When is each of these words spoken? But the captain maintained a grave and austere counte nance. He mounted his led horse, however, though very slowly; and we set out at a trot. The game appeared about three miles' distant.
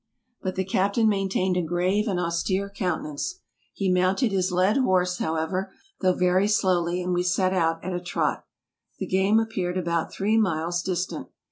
But 0.41 0.55
the 0.55 0.65
captain 0.65 1.07
maintained 1.07 1.57
a 1.57 1.61
grave 1.61 2.07
and 2.07 2.19
austere 2.19 2.71
counte 2.71 3.03
nance. 3.03 3.39
He 3.71 3.91
mounted 3.91 4.31
his 4.31 4.51
led 4.51 4.77
horse, 4.77 5.19
however, 5.19 5.71
though 5.99 6.15
very 6.15 6.47
slowly; 6.47 7.03
and 7.03 7.13
we 7.13 7.21
set 7.21 7.53
out 7.53 7.85
at 7.85 7.93
a 7.93 7.99
trot. 8.01 8.43
The 8.97 9.05
game 9.05 9.39
appeared 9.39 9.77
about 9.77 10.11
three 10.11 10.37
miles' 10.37 10.81
distant. 10.81 11.27